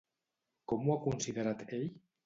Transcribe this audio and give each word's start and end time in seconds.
Com 0.73 0.89
ho 0.89 0.95
ha 0.95 0.99
considerat 1.05 1.65
ell? 1.81 1.89